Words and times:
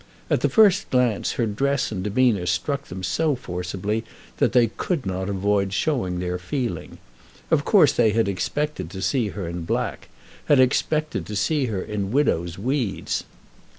At 0.31 0.41
the 0.41 0.49
first 0.49 0.89
glance 0.89 1.33
her 1.33 1.45
dress 1.45 1.91
and 1.91 2.03
demeanour 2.03 2.47
struck 2.47 2.85
them 2.87 3.03
so 3.03 3.35
forcibly 3.35 4.03
that 4.37 4.51
they 4.51 4.65
could 4.65 5.05
not 5.05 5.29
avoid 5.29 5.73
showing 5.73 6.17
their 6.19 6.39
feeling. 6.39 6.97
Of 7.51 7.65
course 7.65 7.93
they 7.93 8.09
had 8.09 8.27
expected 8.27 8.89
to 8.89 9.01
see 9.03 9.27
her 9.27 9.47
in 9.47 9.63
black, 9.63 10.09
had 10.45 10.59
expected 10.59 11.27
to 11.27 11.35
see 11.35 11.65
her 11.67 11.83
in 11.83 12.09
widow's 12.11 12.57
weeds. 12.57 13.25